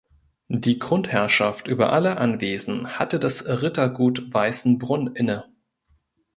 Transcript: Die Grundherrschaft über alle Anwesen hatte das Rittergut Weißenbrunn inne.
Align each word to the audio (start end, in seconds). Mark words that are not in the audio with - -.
Die 0.49 0.79
Grundherrschaft 0.79 1.67
über 1.67 1.93
alle 1.93 2.17
Anwesen 2.17 2.97
hatte 2.97 3.19
das 3.19 3.47
Rittergut 3.61 4.33
Weißenbrunn 4.33 5.13
inne. 5.13 5.45